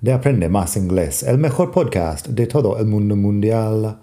de 0.00 0.14
Aprende 0.14 0.48
Más 0.48 0.78
Inglés, 0.78 1.22
el 1.22 1.36
mejor 1.36 1.70
podcast 1.70 2.28
de 2.28 2.46
todo 2.46 2.78
el 2.78 2.86
mundo 2.86 3.16
mundial 3.16 3.98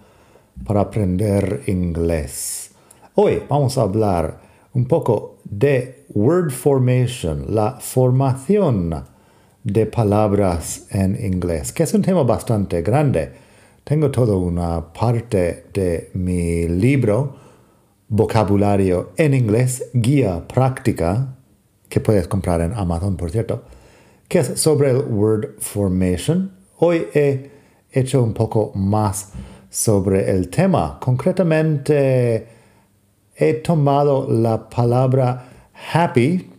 para 0.64 0.82
aprender 0.82 1.64
inglés. 1.66 2.70
Hoy 3.16 3.42
vamos 3.50 3.80
a 3.80 3.82
hablar 3.82 4.40
un 4.74 4.86
poco 4.86 5.38
de 5.44 6.05
word 6.14 6.52
formation, 6.52 7.46
la 7.50 7.78
formación 7.80 9.05
de 9.64 9.88
palabras 9.88 10.86
en 10.91 11.18
inglés, 11.20 11.74
que 11.74 11.82
es 11.82 11.94
un 11.96 12.04
tema 12.04 12.22
bastante 12.22 12.84
grande. 12.84 13.32
Tengo 13.84 14.12
toda 14.12 14.36
una 14.36 14.94
parte 14.94 15.66
de 15.74 16.12
mi 16.14 16.68
libro, 16.68 17.48
Vocabulario 18.08 19.14
en 19.18 19.34
inglés, 19.34 19.90
guía 19.94 20.48
práctica, 20.48 21.38
que 21.90 22.00
puedes 22.00 22.27
comprar 22.27 22.62
en 22.62 22.74
Amazon, 22.74 23.18
por 23.18 23.32
cierto 23.32 23.64
que 24.27 24.40
es 24.40 24.59
sobre 24.59 24.91
el 24.91 24.98
word 24.98 25.59
formation. 25.59 26.52
Hoy 26.80 27.08
he 27.13 27.49
hecho 27.91 28.23
un 28.23 28.34
poco 28.34 28.72
más 28.76 29.31
sobre 29.70 30.30
el 30.30 30.49
tema. 30.49 30.98
Concretamente, 30.99 32.48
he 33.35 33.54
tomado 33.54 34.27
la 34.29 34.70
palabra 34.70 35.49
happy 35.93 36.49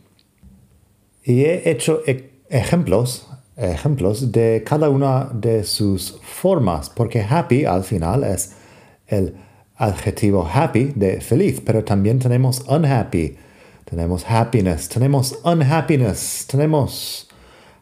y 1.25 1.43
he 1.43 1.71
hecho 1.71 2.03
e-, 2.07 2.31
ejemplos, 2.49 3.27
ejemplos 3.57 4.33
de 4.33 4.63
cada 4.65 4.89
una 4.89 5.29
de 5.33 5.65
sus 5.65 6.19
formas, 6.23 6.89
porque 6.89 7.21
happy 7.21 7.65
al 7.65 7.85
final 7.85 8.25
es 8.25 8.55
el 9.07 9.35
adjetivo 9.77 10.49
happy 10.53 10.93
de 10.95 11.21
feliz, 11.21 11.61
pero 11.65 11.85
también 11.85 12.19
tenemos 12.19 12.61
unhappy, 12.69 13.37
tenemos 13.85 14.25
happiness, 14.29 14.89
tenemos 14.89 15.39
unhappiness, 15.45 16.47
tenemos 16.49 17.28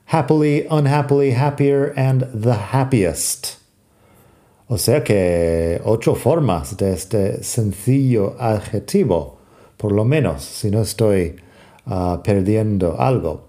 happily, 0.06 0.66
unhappily, 0.70 1.32
happier, 1.32 1.92
and 1.96 2.26
the 2.32 2.54
happiest. 2.72 3.58
O 4.68 4.78
sea 4.78 5.04
que 5.04 5.80
ocho 5.84 6.14
formas 6.14 6.76
de 6.76 6.92
este 6.92 7.44
sencillo 7.44 8.34
adjetivo, 8.38 9.38
por 9.76 9.92
lo 9.92 10.04
menos, 10.04 10.42
si 10.42 10.70
no 10.70 10.80
estoy 10.80 11.36
uh, 11.86 12.20
perdiendo 12.22 13.00
algo. 13.00 13.48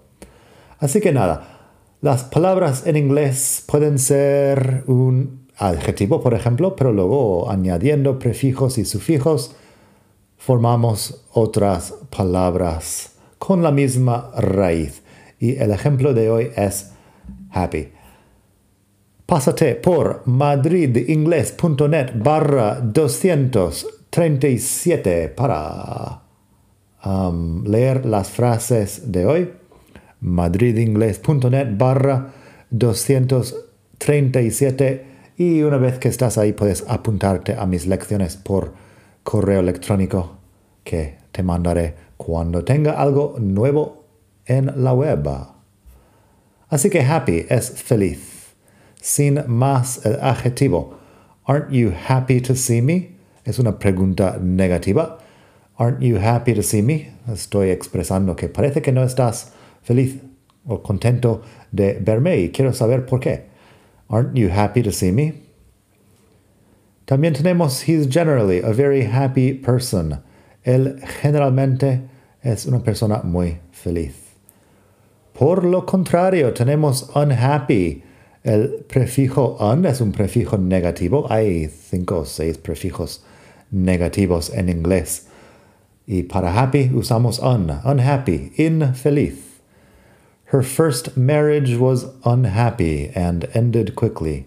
Así 0.78 1.00
que 1.00 1.12
nada, 1.12 1.58
las 2.00 2.22
palabras 2.22 2.86
en 2.86 2.96
inglés 2.96 3.64
pueden 3.66 3.98
ser 3.98 4.84
un 4.86 5.48
adjetivo, 5.56 6.20
por 6.20 6.34
ejemplo, 6.34 6.76
pero 6.76 6.92
luego 6.92 7.50
añadiendo 7.50 8.20
prefijos 8.20 8.78
y 8.78 8.84
sufijos 8.84 9.56
formamos 10.36 11.24
otras 11.32 11.94
palabras 12.10 13.16
con 13.38 13.64
la 13.64 13.72
misma 13.72 14.30
raíz. 14.36 15.02
Y 15.38 15.56
el 15.56 15.70
ejemplo 15.70 16.14
de 16.14 16.30
hoy 16.30 16.50
es 16.56 16.92
happy. 17.50 17.90
Pásate 19.26 19.74
por 19.74 20.22
madridingles.net 20.24 22.12
barra 22.14 22.80
237 22.80 25.28
para 25.28 26.22
um, 27.04 27.62
leer 27.64 28.06
las 28.06 28.30
frases 28.30 29.12
de 29.12 29.26
hoy. 29.26 29.52
madridingles.net 30.20 31.76
barra 31.76 32.32
237 32.70 35.06
y 35.36 35.62
una 35.62 35.76
vez 35.76 35.98
que 35.98 36.08
estás 36.08 36.38
ahí 36.38 36.52
puedes 36.52 36.84
apuntarte 36.88 37.54
a 37.54 37.66
mis 37.66 37.86
lecciones 37.86 38.36
por 38.36 38.72
correo 39.22 39.60
electrónico 39.60 40.38
que 40.82 41.18
te 41.30 41.42
mandaré 41.42 41.94
cuando 42.16 42.64
tenga 42.64 42.92
algo 42.92 43.36
nuevo 43.38 43.97
en 44.48 44.72
la 44.82 44.92
web. 44.92 45.28
Así 46.68 46.90
que 46.90 47.02
happy 47.02 47.46
es 47.48 47.70
feliz, 47.70 48.54
sin 49.00 49.44
más 49.46 50.04
el 50.04 50.18
adjetivo. 50.20 50.98
Aren't 51.46 51.70
you 51.70 51.92
happy 51.92 52.40
to 52.40 52.54
see 52.54 52.82
me? 52.82 53.16
Es 53.44 53.58
una 53.58 53.78
pregunta 53.78 54.38
negativa. 54.42 55.18
Aren't 55.78 56.00
you 56.00 56.18
happy 56.18 56.54
to 56.54 56.62
see 56.62 56.82
me? 56.82 57.12
Estoy 57.28 57.70
expresando 57.70 58.36
que 58.36 58.48
parece 58.48 58.82
que 58.82 58.92
no 58.92 59.02
estás 59.02 59.52
feliz 59.82 60.18
o 60.66 60.82
contento 60.82 61.42
de 61.72 61.98
verme 62.00 62.36
y 62.38 62.50
quiero 62.50 62.72
saber 62.72 63.06
por 63.06 63.20
qué. 63.20 63.46
Aren't 64.10 64.34
you 64.34 64.50
happy 64.50 64.82
to 64.82 64.90
see 64.90 65.12
me? 65.12 65.34
También 67.06 67.32
tenemos 67.32 67.88
he's 67.88 68.06
generally 68.06 68.60
a 68.60 68.72
very 68.72 69.04
happy 69.04 69.54
person. 69.54 70.20
Él 70.64 71.00
generalmente 71.22 72.02
es 72.42 72.66
una 72.66 72.80
persona 72.80 73.22
muy 73.22 73.58
feliz. 73.72 74.27
Por 75.38 75.64
lo 75.64 75.86
contrario, 75.86 76.52
tenemos 76.52 77.10
unhappy. 77.14 78.02
El 78.42 78.84
prefijo 78.88 79.56
un 79.60 79.86
es 79.86 80.00
un 80.00 80.10
prefijo 80.10 80.58
negativo. 80.58 81.30
Hay 81.30 81.68
cinco 81.68 82.18
o 82.18 82.24
seis 82.24 82.58
prefijos 82.58 83.22
negativos 83.70 84.50
en 84.52 84.68
inglés. 84.68 85.28
Y 86.08 86.24
para 86.24 86.60
happy 86.60 86.90
usamos 86.92 87.38
un, 87.38 87.70
unhappy, 87.84 88.50
infeliz. 88.56 89.60
Her 90.46 90.64
first 90.64 91.16
marriage 91.16 91.76
was 91.76 92.06
unhappy 92.24 93.12
and 93.14 93.48
ended 93.54 93.94
quickly. 93.94 94.46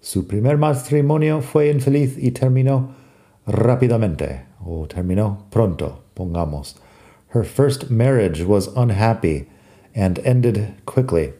Su 0.00 0.26
primer 0.26 0.56
matrimonio 0.56 1.42
fue 1.42 1.68
infeliz 1.68 2.16
y 2.16 2.30
terminó 2.30 2.94
rápidamente, 3.46 4.46
o 4.64 4.86
terminó 4.86 5.44
pronto, 5.50 5.98
pongamos. 6.14 6.76
Her 7.34 7.44
first 7.44 7.90
marriage 7.90 8.44
was 8.44 8.68
unhappy 8.68 9.48
and 9.94 10.18
ended 10.20 10.74
quickly. 10.86 11.32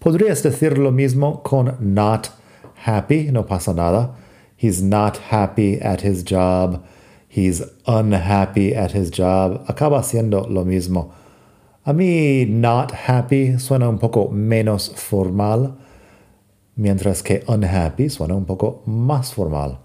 Podrías 0.00 0.42
decir 0.42 0.78
lo 0.78 0.90
mismo 0.90 1.42
con 1.42 1.76
not 1.80 2.30
happy, 2.74 3.30
no 3.30 3.44
pasa 3.44 3.72
nada. 3.72 4.14
He's 4.56 4.82
not 4.82 5.16
happy 5.30 5.80
at 5.80 6.02
his 6.02 6.22
job. 6.22 6.84
He's 7.28 7.62
unhappy 7.86 8.74
at 8.74 8.92
his 8.92 9.10
job. 9.10 9.64
Acaba 9.66 10.02
siendo 10.02 10.48
lo 10.48 10.64
mismo. 10.64 11.12
A 11.84 11.92
mí 11.92 12.48
not 12.48 12.92
happy 12.92 13.58
suena 13.58 13.88
un 13.88 13.98
poco 13.98 14.28
menos 14.28 14.90
formal, 14.94 15.76
mientras 16.76 17.22
que 17.22 17.42
unhappy 17.48 18.08
suena 18.08 18.34
un 18.36 18.44
poco 18.44 18.82
más 18.86 19.32
formal. 19.32 19.78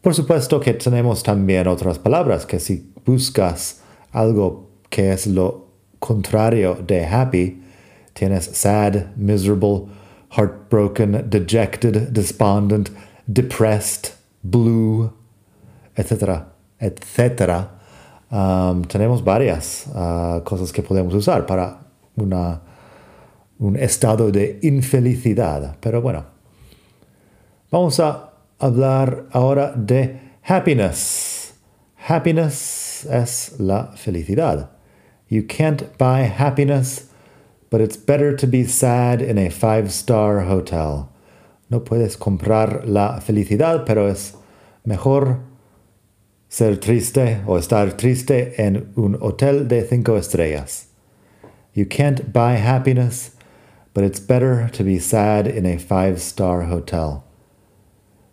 Por 0.00 0.14
supuesto 0.14 0.60
que 0.60 0.74
tenemos 0.74 1.22
también 1.22 1.66
otras 1.68 1.98
palabras 1.98 2.46
que 2.46 2.58
si 2.58 2.92
buscas 3.04 3.80
algo 4.12 4.70
que 4.90 5.12
es 5.12 5.26
lo 5.26 5.63
contrario 6.04 6.74
de 6.86 7.06
happy, 7.06 7.62
tienes 8.12 8.44
sad, 8.52 9.16
miserable, 9.16 9.86
heartbroken, 10.36 11.30
dejected, 11.30 12.10
despondent, 12.12 12.90
depressed, 13.26 14.12
blue, 14.42 15.10
etc. 15.96 16.44
etc. 16.78 17.68
Um, 18.30 18.82
tenemos 18.82 19.24
varias 19.24 19.86
uh, 19.94 20.42
cosas 20.44 20.72
que 20.72 20.82
podemos 20.82 21.14
usar 21.14 21.46
para 21.46 21.78
una, 22.16 22.60
un 23.58 23.76
estado 23.76 24.30
de 24.30 24.58
infelicidad. 24.62 25.76
Pero 25.80 26.02
bueno, 26.02 26.26
vamos 27.70 27.98
a 27.98 28.30
hablar 28.58 29.24
ahora 29.32 29.72
de 29.74 30.20
happiness. 30.42 31.54
Happiness 32.06 33.06
es 33.10 33.54
la 33.58 33.92
felicidad. 33.96 34.73
You 35.34 35.42
can't 35.42 35.98
buy 35.98 36.20
happiness, 36.20 37.10
but 37.68 37.80
it's 37.80 37.96
better 37.96 38.36
to 38.36 38.46
be 38.46 38.62
sad 38.62 39.20
in 39.20 39.36
a 39.36 39.50
five-star 39.50 40.42
hotel. 40.42 41.12
No 41.68 41.80
puedes 41.80 42.16
comprar 42.16 42.86
la 42.86 43.18
felicidad, 43.18 43.84
pero 43.84 44.06
es 44.06 44.36
mejor 44.86 45.40
ser 46.48 46.76
triste 46.76 47.42
o 47.48 47.58
estar 47.58 47.96
triste 47.98 48.54
en 48.60 48.92
un 48.96 49.16
hotel 49.20 49.66
de 49.66 49.82
cinco 49.82 50.14
estrellas. 50.14 50.86
You 51.72 51.84
can't 51.84 52.32
buy 52.32 52.52
happiness, 52.52 53.32
but 53.92 54.04
it's 54.04 54.20
better 54.20 54.70
to 54.72 54.84
be 54.84 55.00
sad 55.00 55.48
in 55.48 55.66
a 55.66 55.78
five-star 55.78 56.66
hotel. 56.66 57.24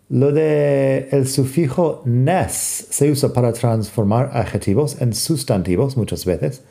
Lo 0.08 0.30
de 0.30 1.08
el 1.10 1.24
sufijo 1.24 2.06
nes 2.06 2.52
se 2.90 3.10
usa 3.10 3.30
para 3.30 3.52
transformar 3.52 4.30
adjetivos 4.32 5.02
en 5.02 5.14
sustantivos 5.14 5.96
muchas 5.96 6.24
veces 6.24 6.62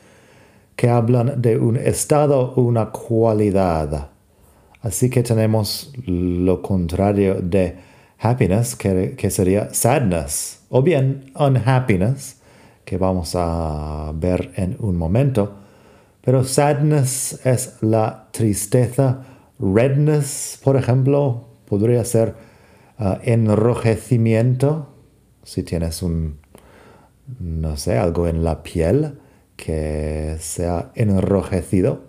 que 0.76 0.88
hablan 0.88 1.40
de 1.40 1.58
un 1.58 1.76
estado 1.76 2.54
una 2.54 2.90
cualidad. 2.90 4.10
Así 4.80 5.10
que 5.10 5.22
tenemos 5.22 5.92
lo 6.06 6.60
contrario 6.62 7.36
de 7.40 7.76
happiness, 8.18 8.74
que, 8.76 9.14
que 9.16 9.30
sería 9.30 9.72
sadness, 9.72 10.62
o 10.70 10.82
bien 10.82 11.32
unhappiness, 11.38 12.40
que 12.84 12.98
vamos 12.98 13.34
a 13.36 14.12
ver 14.14 14.52
en 14.56 14.76
un 14.80 14.96
momento. 14.96 15.54
Pero 16.20 16.44
sadness 16.44 17.44
es 17.44 17.78
la 17.80 18.28
tristeza. 18.32 19.24
Redness, 19.58 20.60
por 20.62 20.76
ejemplo, 20.76 21.48
podría 21.68 22.04
ser 22.04 22.34
uh, 22.98 23.14
enrojecimiento. 23.22 24.88
Si 25.42 25.62
tienes 25.62 26.02
un, 26.02 26.38
no 27.40 27.76
sé, 27.76 27.98
algo 27.98 28.26
en 28.26 28.44
la 28.44 28.62
piel 28.62 29.18
que 29.56 30.36
sea 30.40 30.92
enrojecido. 30.94 32.02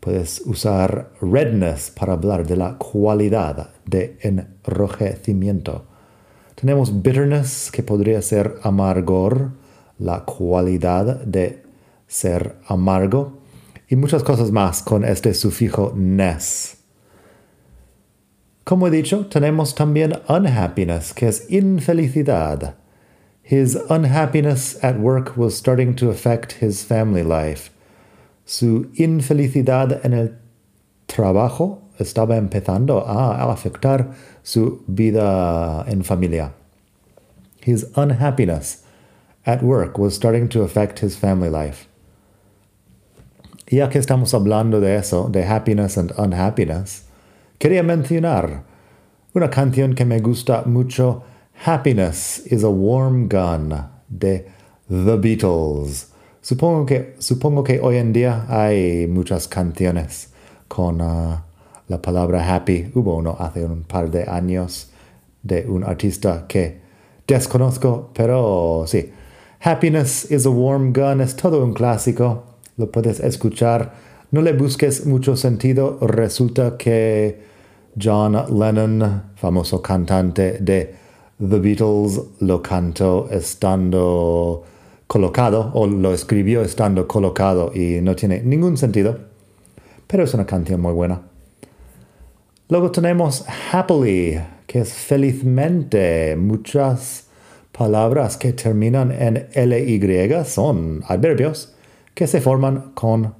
Puedes 0.00 0.40
usar 0.46 1.12
redness 1.20 1.90
para 1.90 2.12
hablar 2.12 2.46
de 2.46 2.56
la 2.56 2.78
cualidad 2.78 3.70
de 3.84 4.18
enrojecimiento. 4.20 5.84
Tenemos 6.54 7.02
bitterness, 7.02 7.70
que 7.70 7.82
podría 7.82 8.22
ser 8.22 8.54
amargor, 8.62 9.50
la 9.98 10.24
cualidad 10.24 11.22
de 11.24 11.62
ser 12.06 12.56
amargo, 12.66 13.40
y 13.88 13.96
muchas 13.96 14.22
cosas 14.22 14.50
más 14.50 14.82
con 14.82 15.04
este 15.04 15.34
sufijo 15.34 15.92
ness. 15.94 16.78
Como 18.64 18.88
he 18.88 18.90
dicho, 18.90 19.26
tenemos 19.26 19.74
también 19.74 20.14
unhappiness, 20.28 21.12
que 21.12 21.28
es 21.28 21.50
infelicidad. 21.50 22.76
His 23.46 23.76
unhappiness 23.88 24.76
at 24.82 24.98
work 24.98 25.36
was 25.36 25.56
starting 25.56 25.94
to 25.96 26.10
affect 26.10 26.54
his 26.54 26.82
family 26.82 27.22
life. 27.22 27.70
Su 28.44 28.90
infelicidad 28.98 30.04
en 30.04 30.14
el 30.14 30.30
trabajo 31.06 31.78
estaba 31.96 32.38
empezando 32.38 33.06
a 33.06 33.52
afectar 33.52 34.12
su 34.42 34.82
vida 34.88 35.84
en 35.86 36.02
familia. 36.02 36.54
His 37.60 37.86
unhappiness 37.94 38.82
at 39.46 39.62
work 39.62 39.96
was 39.96 40.16
starting 40.16 40.48
to 40.48 40.62
affect 40.62 40.98
his 40.98 41.16
family 41.16 41.48
life. 41.48 41.86
Ya 43.70 43.88
que 43.88 44.00
estamos 44.00 44.34
hablando 44.34 44.80
de 44.80 44.96
eso, 44.96 45.28
de 45.28 45.44
happiness 45.44 45.96
and 45.96 46.10
unhappiness, 46.18 47.04
quería 47.60 47.84
mencionar 47.84 48.64
una 49.36 49.50
canción 49.50 49.94
que 49.94 50.04
me 50.04 50.18
gusta 50.18 50.64
mucho 50.66 51.22
Happiness 51.64 52.46
is 52.46 52.62
a 52.62 52.70
Warm 52.70 53.28
Gun 53.28 53.74
de 54.08 54.44
The 54.88 55.16
Beatles. 55.16 56.12
Supongo 56.40 56.86
que, 56.86 57.14
supongo 57.18 57.64
que 57.64 57.80
hoy 57.80 57.96
en 57.96 58.12
día 58.12 58.46
hay 58.48 59.08
muchas 59.08 59.48
canciones 59.48 60.28
con 60.68 61.00
uh, 61.00 61.38
la 61.88 62.02
palabra 62.02 62.54
happy. 62.54 62.92
Hubo 62.94 63.16
uno 63.16 63.36
hace 63.40 63.64
un 63.64 63.82
par 63.82 64.10
de 64.10 64.24
años 64.24 64.90
de 65.42 65.66
un 65.66 65.82
artista 65.82 66.46
que 66.46 66.80
desconozco, 67.26 68.10
pero 68.14 68.84
sí. 68.86 69.10
Happiness 69.60 70.30
is 70.30 70.46
a 70.46 70.50
Warm 70.50 70.92
Gun 70.92 71.20
es 71.20 71.34
todo 71.34 71.64
un 71.64 71.72
clásico. 71.72 72.44
Lo 72.76 72.92
puedes 72.92 73.18
escuchar. 73.18 73.92
No 74.30 74.40
le 74.40 74.52
busques 74.52 75.04
mucho 75.04 75.36
sentido. 75.36 75.98
Resulta 76.00 76.76
que 76.76 77.40
John 78.00 78.34
Lennon, 78.56 79.32
famoso 79.34 79.82
cantante 79.82 80.58
de 80.60 81.05
The 81.38 81.58
Beatles 81.58 82.18
lo 82.40 82.62
cantó 82.62 83.28
estando 83.30 84.64
colocado 85.06 85.70
o 85.74 85.86
lo 85.86 86.14
escribió 86.14 86.62
estando 86.62 87.06
colocado 87.06 87.72
y 87.74 88.00
no 88.00 88.16
tiene 88.16 88.40
ningún 88.42 88.78
sentido, 88.78 89.18
pero 90.06 90.24
es 90.24 90.32
una 90.32 90.46
canción 90.46 90.80
muy 90.80 90.94
buena. 90.94 91.20
Luego 92.70 92.90
tenemos 92.90 93.44
happily, 93.70 94.40
que 94.66 94.80
es 94.80 94.94
felizmente. 94.94 96.34
Muchas 96.36 97.26
palabras 97.70 98.38
que 98.38 98.54
terminan 98.54 99.12
en 99.12 99.46
ly 99.68 100.44
son 100.46 101.04
adverbios 101.06 101.74
que 102.14 102.26
se 102.26 102.40
forman 102.40 102.92
con, 102.94 103.34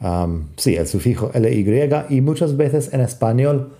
um, 0.00 0.48
sí, 0.56 0.74
el 0.74 0.88
sufijo 0.88 1.30
ly 1.34 1.64
y 2.08 2.20
muchas 2.20 2.56
veces 2.56 2.92
en 2.92 3.00
español 3.00 3.74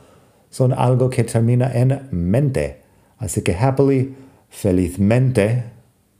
son 0.48 0.72
algo 0.72 1.10
que 1.10 1.24
termina 1.24 1.72
en 1.74 2.08
mente. 2.12 2.81
Así 3.22 3.40
que 3.42 3.54
happily, 3.54 4.14
felizmente, 4.50 5.62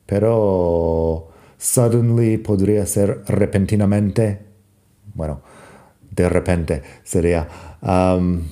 pero 0.06 1.28
suddenly 1.58 2.38
podría 2.38 2.86
ser 2.86 3.24
repentinamente. 3.26 4.38
Bueno, 5.12 5.42
de 6.12 6.28
repente 6.28 6.80
sería. 7.02 7.48
Um, 7.82 8.42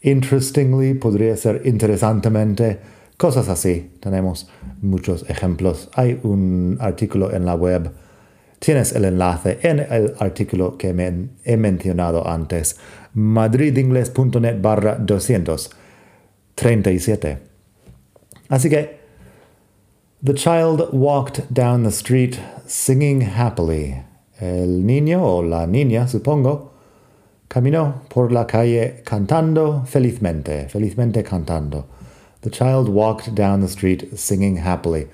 interestingly 0.00 0.94
podría 0.94 1.36
ser 1.36 1.62
interesantemente. 1.64 2.78
Cosas 3.16 3.48
así. 3.48 3.90
Tenemos 3.98 4.48
muchos 4.80 5.28
ejemplos. 5.28 5.90
Hay 5.94 6.20
un 6.22 6.78
artículo 6.80 7.34
en 7.34 7.44
la 7.44 7.56
web. 7.56 7.90
Tienes 8.60 8.92
el 8.92 9.06
enlace 9.06 9.58
en 9.62 9.80
el 9.80 10.14
artículo 10.20 10.78
que 10.78 10.94
me 10.94 11.30
he 11.42 11.56
mencionado 11.56 12.28
antes. 12.28 12.76
madridingles.net 13.14 14.62
barra 14.62 14.98
237. 15.00 17.50
Así 18.52 18.68
que, 18.68 18.98
the 20.22 20.34
child 20.34 20.92
walked 20.92 21.50
down 21.50 21.84
the 21.84 21.90
street 21.90 22.38
singing 22.66 23.22
happily. 23.22 24.04
El 24.38 24.84
niño 24.84 25.22
o 25.22 25.40
la 25.40 25.66
niña, 25.66 26.06
supongo, 26.06 26.72
caminó 27.48 28.02
por 28.10 28.30
la 28.30 28.44
calle 28.44 29.02
cantando 29.06 29.86
felizmente, 29.86 30.68
felizmente 30.68 31.24
cantando. 31.24 31.86
The 32.42 32.50
child 32.50 32.90
walked 32.90 33.34
down 33.34 33.62
the 33.62 33.68
street 33.68 34.18
singing 34.18 34.58
happily. 34.58 35.06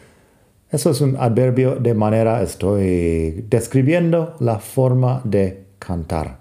Eso 0.73 0.91
es 0.91 1.01
un 1.01 1.15
adverbio 1.17 1.81
de 1.81 1.95
manera, 1.95 2.43
estoy 2.43 3.45
describiendo 3.49 4.35
la 4.41 4.59
forma 4.59 5.23
de 5.25 5.65
cantar. 5.79 6.39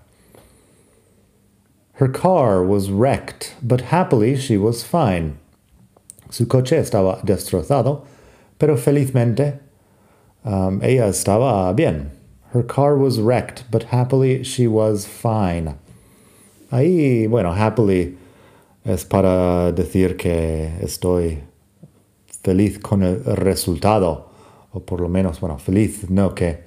Her 1.99 2.07
car 2.07 2.63
was 2.63 2.89
wrecked, 2.89 3.53
but 3.61 3.91
happily 3.91 4.35
she 4.35 4.57
was 4.57 4.83
fine. 4.83 5.37
Su 6.29 6.47
coche 6.47 6.77
estaba 6.77 7.19
destrozado, 7.23 8.03
pero 8.57 8.77
felizmente 8.77 9.59
um, 10.43 10.79
ella 10.81 11.07
estaba 11.07 11.73
bien. 11.73 12.11
Her 12.53 12.65
car 12.65 12.95
was 12.97 13.19
wrecked, 13.19 13.65
but 13.71 13.85
happily 13.91 14.43
she 14.43 14.67
was 14.67 15.05
fine. 15.05 15.75
Ahí, 16.71 17.27
bueno, 17.27 17.53
happily 17.53 18.17
es 18.83 19.05
para 19.05 19.71
decir 19.71 20.17
que 20.17 20.71
estoy 20.81 21.43
feliz 22.41 22.79
con 22.79 23.03
el 23.03 23.23
resultado, 23.23 24.29
o 24.71 24.79
por 24.79 25.01
lo 25.01 25.09
menos, 25.09 25.39
bueno, 25.39 25.57
feliz, 25.57 26.09
no 26.09 26.33
que, 26.33 26.63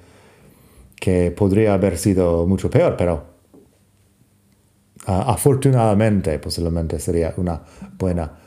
que 0.95 1.31
podría 1.31 1.73
haber 1.73 1.97
sido 1.97 2.45
mucho 2.45 2.69
peor, 2.69 2.95
pero 2.95 3.23
uh, 5.07 5.11
afortunadamente 5.11 6.37
posiblemente 6.39 6.99
sería 6.99 7.33
una 7.37 7.61
buena 7.97 8.40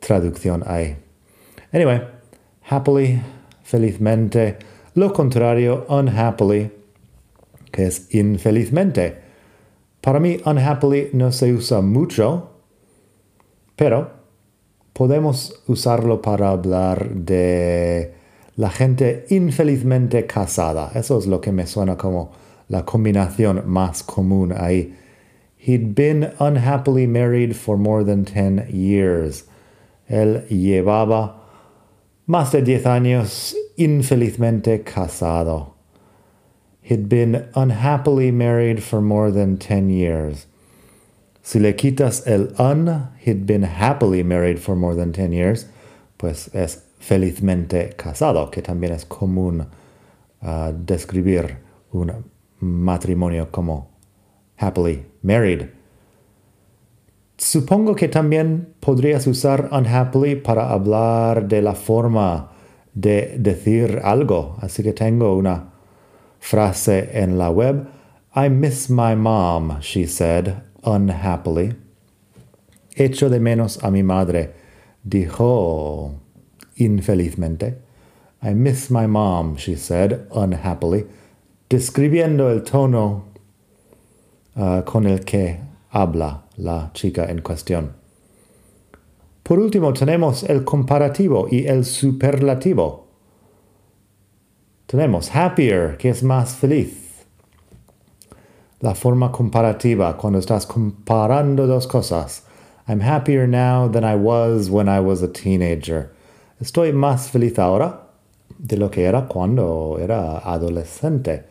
traducción 0.00 0.62
hay. 0.66 0.96
Anyway, 1.72 2.00
happily, 2.68 3.20
felizmente, 3.62 4.58
lo 4.94 5.12
contrario, 5.12 5.86
unhappily, 5.88 6.70
que 7.70 7.86
es 7.86 8.14
infelizmente. 8.14 9.18
Para 10.00 10.20
mí, 10.20 10.38
unhappily 10.44 11.10
no 11.12 11.32
se 11.32 11.52
usa 11.52 11.80
mucho, 11.80 12.50
pero 13.76 14.10
podemos 14.92 15.62
usarlo 15.66 16.20
para 16.20 16.50
hablar 16.50 17.10
de 17.10 18.14
la 18.56 18.70
gente 18.70 19.26
infelizmente 19.28 20.26
casada. 20.26 20.90
Eso 20.94 21.18
es 21.18 21.26
lo 21.26 21.40
que 21.40 21.52
me 21.52 21.66
suena 21.66 21.96
como 21.96 22.32
la 22.68 22.84
combinación 22.84 23.62
más 23.66 24.02
común 24.02 24.52
ahí. 24.56 24.94
He'd 25.58 25.94
been 25.94 26.32
unhappily 26.40 27.06
married 27.06 27.54
for 27.54 27.76
more 27.76 28.04
than 28.04 28.24
10 28.24 28.68
years. 28.72 29.44
Él 30.08 30.46
llevaba 30.48 31.44
más 32.26 32.52
de 32.52 32.62
diez 32.62 32.86
años 32.86 33.54
infelizmente 33.76 34.82
casado. 34.82 35.74
He'd 36.82 37.08
been 37.08 37.48
unhappily 37.54 38.32
married 38.32 38.82
for 38.82 39.00
more 39.00 39.30
than 39.30 39.58
ten 39.58 39.90
years. 39.90 40.46
Si 41.42 41.58
le 41.58 41.74
quitas 41.74 42.26
el 42.26 42.52
un, 42.58 43.10
he'd 43.18 43.46
been 43.46 43.62
happily 43.62 44.22
married 44.22 44.58
for 44.58 44.74
more 44.74 44.94
than 44.94 45.12
ten 45.12 45.32
years, 45.32 45.66
pues 46.16 46.48
es 46.54 46.84
felizmente 46.98 47.94
casado, 47.96 48.50
que 48.50 48.62
también 48.62 48.92
es 48.92 49.04
común 49.04 49.66
uh, 50.42 50.72
describir 50.72 51.58
un 51.92 52.24
matrimonio 52.60 53.50
como 53.50 53.88
happily 54.56 55.04
married. 55.22 55.68
Supongo 57.38 57.94
que 57.94 58.08
también 58.08 58.74
podrías 58.80 59.28
usar 59.28 59.68
unhappily 59.70 60.34
para 60.34 60.70
hablar 60.70 61.46
de 61.46 61.62
la 61.62 61.74
forma 61.74 62.50
de 62.94 63.36
decir 63.38 64.00
algo. 64.02 64.56
Así 64.60 64.82
que 64.82 64.92
tengo 64.92 65.36
una 65.36 65.70
frase 66.40 67.10
en 67.12 67.38
la 67.38 67.48
web. 67.50 67.86
I 68.34 68.48
miss 68.48 68.90
my 68.90 69.14
mom, 69.14 69.80
she 69.80 70.04
said, 70.04 70.62
unhappily. 70.82 71.76
Echo 72.96 73.28
de 73.28 73.38
menos 73.38 73.78
a 73.84 73.90
mi 73.92 74.02
madre, 74.02 74.52
dijo 75.04 76.14
infelizmente. 76.76 77.78
I 78.42 78.54
miss 78.54 78.90
my 78.90 79.06
mom, 79.06 79.56
she 79.56 79.76
said 79.76 80.26
unhappily, 80.32 81.06
describiendo 81.70 82.50
el 82.50 82.62
tono 82.62 83.26
uh, 84.56 84.82
con 84.82 85.06
el 85.06 85.20
que 85.20 85.67
habla 85.90 86.44
la 86.56 86.90
chica 86.92 87.26
en 87.30 87.40
cuestión. 87.40 87.92
Por 89.42 89.58
último, 89.58 89.92
tenemos 89.92 90.42
el 90.42 90.64
comparativo 90.64 91.48
y 91.50 91.66
el 91.66 91.84
superlativo. 91.84 93.06
Tenemos 94.86 95.30
happier, 95.34 95.96
que 95.96 96.10
es 96.10 96.22
más 96.22 96.54
feliz. 96.54 97.24
La 98.80 98.94
forma 98.94 99.32
comparativa, 99.32 100.16
cuando 100.16 100.38
estás 100.38 100.66
comparando 100.66 101.66
dos 101.66 101.86
cosas. 101.86 102.42
I'm 102.86 103.00
happier 103.00 103.46
now 103.46 103.88
than 103.88 104.04
I 104.04 104.16
was 104.16 104.70
when 104.70 104.88
I 104.88 105.00
was 105.00 105.22
a 105.22 105.28
teenager. 105.28 106.10
Estoy 106.60 106.92
más 106.92 107.28
feliz 107.28 107.58
ahora 107.58 108.00
de 108.58 108.76
lo 108.76 108.90
que 108.90 109.04
era 109.04 109.26
cuando 109.28 109.98
era 110.00 110.40
adolescente. 110.44 111.44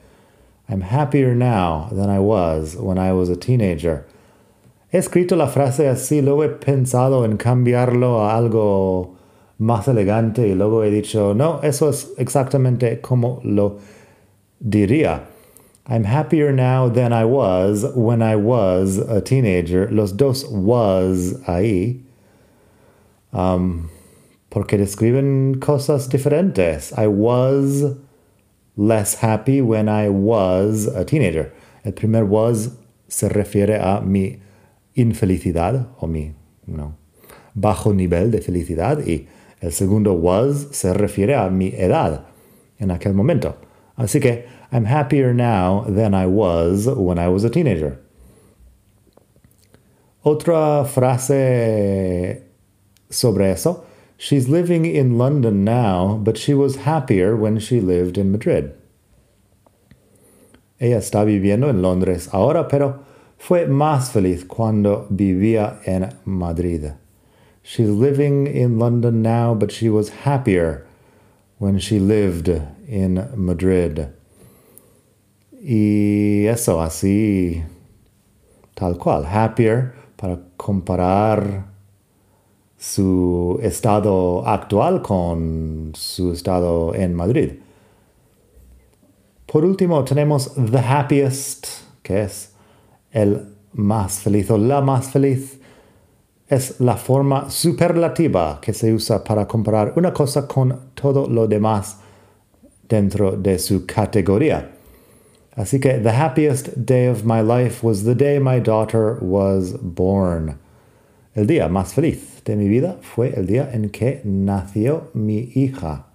I'm 0.69 0.81
happier 0.81 1.35
now 1.35 1.89
than 1.91 2.09
I 2.09 2.19
was 2.19 2.75
when 2.75 2.97
I 2.97 3.13
was 3.13 3.29
a 3.29 3.35
teenager. 3.35 4.05
He 4.89 4.97
escrito 4.97 5.35
la 5.35 5.47
frase 5.47 5.89
así, 5.89 6.21
luego 6.21 6.45
he 6.45 6.49
pensado 6.49 7.25
en 7.25 7.35
cambiarlo 7.35 8.21
a 8.21 8.37
algo 8.37 9.15
más 9.57 9.87
elegante 9.87 10.47
y 10.47 10.55
luego 10.55 10.83
he 10.83 10.91
dicho, 10.91 11.33
no, 11.33 11.61
eso 11.61 11.89
es 11.89 12.13
exactamente 12.17 13.01
como 13.01 13.41
lo 13.43 13.79
diría. 14.59 15.23
I'm 15.89 16.05
happier 16.05 16.53
now 16.53 16.89
than 16.89 17.11
I 17.13 17.25
was 17.25 17.85
when 17.95 18.21
I 18.21 18.35
was 18.35 18.97
a 18.97 19.21
teenager. 19.21 19.89
Los 19.89 20.17
dos 20.17 20.45
was 20.49 21.35
ahí. 21.47 22.01
Um, 23.31 23.89
porque 24.49 24.77
describen 24.77 25.59
cosas 25.59 26.09
diferentes. 26.09 26.91
I 26.97 27.07
was 27.07 27.95
less 28.75 29.15
happy 29.15 29.61
when 29.61 29.87
I 29.87 30.09
was 30.09 30.87
a 30.87 31.05
teenager. 31.05 31.53
El 31.85 31.93
primer 31.93 32.25
was 32.25 32.77
se 33.07 33.29
refiere 33.29 33.79
a 33.79 34.01
mi 34.01 34.39
infelicidad 34.97 35.87
o 35.99 36.07
mi 36.07 36.33
bajo 37.53 37.93
nivel 37.93 38.31
de 38.31 38.41
felicidad 38.41 38.99
y 39.05 39.27
el 39.61 39.71
segundo 39.71 40.13
was 40.13 40.67
se 40.71 40.93
refiere 40.93 41.35
a 41.35 41.49
mi 41.49 41.69
edad 41.69 42.25
en 42.79 42.91
aquel 42.91 43.13
momento. 43.13 43.55
Así 43.95 44.19
que 44.19 44.45
I'm 44.71 44.85
happier 44.85 45.33
now 45.33 45.85
than 45.87 46.13
I 46.13 46.25
was 46.25 46.87
when 46.87 47.17
I 47.17 47.29
was 47.29 47.43
a 47.43 47.49
teenager. 47.49 47.99
Otra 50.23 50.85
frase 50.85 52.43
sobre 53.09 53.51
eso. 53.51 53.85
She's 54.17 54.49
living 54.49 54.85
in 54.85 55.17
London 55.17 55.63
now, 55.63 56.17
but 56.17 56.37
she 56.37 56.53
was 56.53 56.77
happier 56.85 57.35
when 57.35 57.59
she 57.59 57.79
lived 57.79 58.17
in 58.17 58.31
Madrid. 58.31 58.71
Ella 60.79 60.97
está 60.97 61.23
viviendo 61.23 61.69
en 61.69 61.81
Londres 61.81 62.29
ahora, 62.33 62.67
pero 62.67 62.99
fue 63.37 63.67
más 63.67 64.11
feliz 64.11 64.45
cuando 64.45 65.07
vivía 65.09 65.79
en 65.85 66.09
Madrid. 66.25 66.91
She's 67.63 67.89
living 67.89 68.47
in 68.47 68.79
London 68.79 69.21
now, 69.21 69.53
but 69.53 69.71
she 69.71 69.89
was 69.89 70.09
happier 70.23 70.85
when 71.59 71.79
she 71.79 71.99
lived 71.99 72.49
in 72.87 73.29
Madrid. 73.35 74.07
Y 75.61 76.45
eso 76.47 76.81
así, 76.81 77.63
tal 78.75 78.97
cual, 78.97 79.25
happier 79.25 79.93
para 80.15 80.39
comparar 80.55 81.65
su 82.77 83.59
estado 83.61 84.45
actual 84.47 85.01
con 85.01 85.91
su 85.95 86.31
estado 86.31 86.93
en 86.93 87.15
Madrid. 87.15 87.59
Por 89.45 89.63
último, 89.65 90.03
tenemos 90.03 90.53
the 90.55 90.79
happiest, 90.79 91.67
que 92.03 92.23
es 92.23 92.53
el 93.17 93.41
más 93.73 94.19
feliz 94.19 94.51
o 94.51 94.57
la 94.57 94.81
más 94.81 95.09
feliz. 95.09 95.59
Es 96.47 96.79
la 96.79 96.95
forma 96.95 97.49
superlativa 97.49 98.59
que 98.61 98.73
se 98.73 98.93
usa 98.93 99.23
para 99.23 99.47
comparar 99.47 99.93
una 99.95 100.13
cosa 100.13 100.47
con 100.47 100.91
todo 100.93 101.27
lo 101.27 101.47
demás 101.47 101.97
dentro 102.87 103.31
de 103.31 103.59
su 103.59 103.85
categoría. 103.85 104.71
Así 105.55 105.79
que 105.79 105.97
the 105.97 106.11
happiest 106.11 106.69
day 106.75 107.07
of 107.07 107.23
my 107.25 107.41
life 107.41 107.83
was 107.83 108.03
the 108.03 108.15
day 108.15 108.39
my 108.39 108.59
daughter 108.59 109.17
was 109.19 109.73
born. 109.81 110.59
El 111.33 111.47
día 111.47 111.67
más 111.67 111.93
feliz 111.93 112.43
de 112.45 112.55
mi 112.55 112.67
vida 112.69 112.97
fue 113.01 113.33
el 113.35 113.47
día 113.47 113.69
en 113.73 113.89
que 113.89 114.21
nació 114.23 115.09
mi 115.13 115.51
hija. 115.55 116.05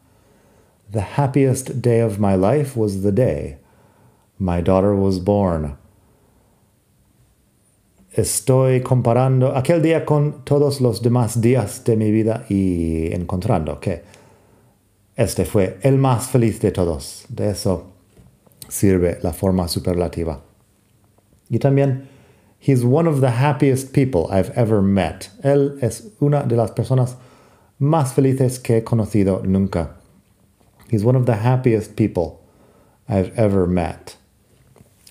The 0.92 1.02
happiest 1.16 1.82
day 1.82 2.00
of 2.00 2.18
my 2.18 2.36
life 2.36 2.76
was 2.76 3.02
the 3.02 3.12
day 3.12 3.56
my 4.38 4.62
daughter 4.62 4.94
was 4.94 5.18
born. 5.18 5.76
Estoy 8.14 8.82
comparando 8.82 9.56
aquel 9.56 9.80
día 9.80 10.04
con 10.04 10.44
todos 10.44 10.82
los 10.82 11.00
demás 11.00 11.40
días 11.40 11.82
de 11.84 11.96
mi 11.96 12.10
vida 12.10 12.44
y 12.50 13.10
encontrando 13.14 13.80
que 13.80 14.02
este 15.16 15.46
fue 15.46 15.78
el 15.80 15.96
más 15.96 16.28
feliz 16.28 16.60
de 16.60 16.72
todos. 16.72 17.24
De 17.30 17.48
eso 17.50 17.86
sirve 18.68 19.18
la 19.22 19.32
forma 19.32 19.66
superlativa. 19.66 20.42
Y 21.48 21.58
también 21.58 22.08
He's 22.64 22.84
one 22.84 23.08
of 23.08 23.20
the 23.20 23.30
happiest 23.30 23.92
people 23.92 24.28
I've 24.30 24.50
ever 24.54 24.82
met. 24.82 25.30
Él 25.42 25.78
es 25.80 26.12
una 26.20 26.44
de 26.44 26.54
las 26.54 26.70
personas 26.70 27.16
más 27.80 28.12
felices 28.12 28.60
que 28.60 28.76
he 28.76 28.84
conocido 28.84 29.42
nunca. 29.42 29.96
He's 30.88 31.02
one 31.02 31.16
of 31.16 31.24
the 31.24 31.32
happiest 31.32 31.96
people 31.96 32.40
I've 33.08 33.32
ever 33.36 33.66
met. 33.66 34.16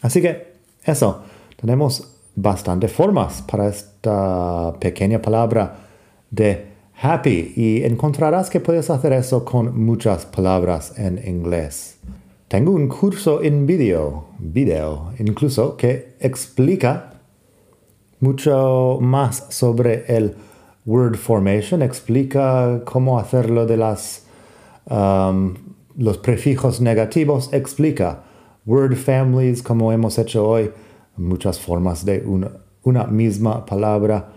Así 0.02 0.22
que 0.22 0.54
eso, 0.86 1.24
tenemos 1.58 2.21
bastante 2.36 2.88
formas 2.88 3.42
para 3.42 3.68
esta 3.68 4.74
pequeña 4.80 5.22
palabra 5.22 5.76
de 6.30 6.66
happy 7.02 7.54
y 7.56 7.84
encontrarás 7.84 8.50
que 8.50 8.60
puedes 8.60 8.90
hacer 8.90 9.14
eso 9.14 9.44
con 9.44 9.84
muchas 9.84 10.26
palabras 10.26 10.98
en 10.98 11.20
inglés. 11.28 11.98
Tengo 12.48 12.72
un 12.72 12.88
curso 12.88 13.42
en 13.42 13.66
video, 13.66 14.26
video 14.38 15.14
incluso, 15.20 15.78
que 15.78 16.16
explica 16.20 17.22
mucho 18.20 19.00
más 19.02 19.48
sobre 19.50 20.06
el 20.08 20.36
word 20.86 21.16
formation, 21.16 21.82
explica 21.82 22.82
cómo 22.86 23.20
hacerlo 23.20 23.66
de 23.66 23.78
las, 23.78 24.26
um, 24.90 25.56
los 25.98 26.18
prefijos 26.18 26.82
negativos, 26.82 27.52
explica 27.54 28.24
word 28.66 28.96
families, 28.96 29.64
como 29.64 29.92
hemos 29.92 30.18
hecho 30.20 30.48
hoy, 30.48 30.72
muchas 31.18 31.60
formas 31.60 32.06
de 32.06 32.24
una, 32.26 32.52
una 32.84 33.06
misma 33.06 33.66
palabra 33.66 34.34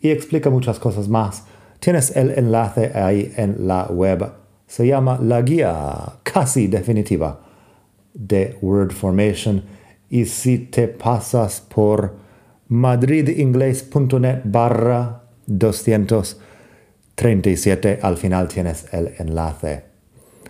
y 0.00 0.10
explica 0.10 0.50
muchas 0.50 0.78
cosas 0.78 1.08
más. 1.08 1.44
Tienes 1.78 2.14
el 2.16 2.30
enlace 2.30 2.92
ahí 2.94 3.32
en 3.36 3.66
la 3.66 3.86
web. 3.86 4.32
Se 4.66 4.86
llama 4.86 5.18
la 5.20 5.42
guía 5.42 6.18
casi 6.22 6.66
definitiva 6.66 7.40
de 8.12 8.58
word 8.62 8.92
formation 8.92 9.62
y 10.08 10.24
si 10.26 10.58
te 10.58 10.88
pasas 10.88 11.60
por 11.60 12.16
madridingles.net 12.68 14.42
barra 14.44 15.24
237. 15.46 17.98
Al 18.02 18.16
final 18.16 18.48
tienes 18.48 18.86
el 18.92 19.12
enlace. 19.18 19.84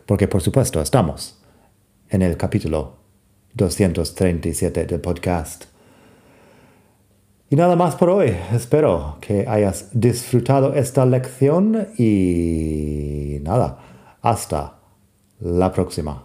Porque 0.07 0.29
por 0.29 0.41
supuesto 0.43 0.81
estamos 0.81 1.43
en 2.11 2.23
el 2.23 2.37
capítulo 2.37 3.04
237 3.55 4.87
del 4.87 5.01
podcast. 5.01 5.65
Y 7.51 7.57
nada 7.57 7.77
más 7.77 7.95
por 7.95 8.09
hoy. 8.11 8.37
Espero 8.53 9.19
que 9.21 9.47
hayas 9.49 9.89
disfrutado 9.93 10.75
esta 10.75 11.07
lección 11.07 11.87
y 11.97 13.39
nada, 13.43 13.79
hasta 14.23 14.81
la 15.41 15.73
próxima. 15.73 16.25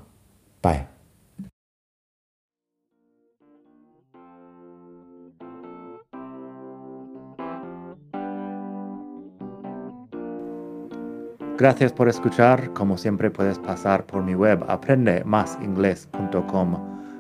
Bye. 0.64 0.88
Gracias 11.58 11.92
por 11.92 12.08
escuchar. 12.08 12.72
Como 12.74 12.98
siempre 12.98 13.30
puedes 13.30 13.60
pasar 13.60 14.06
por 14.06 14.24
mi 14.24 14.34
web 14.34 14.64
aprendemasingles.com 14.70 16.99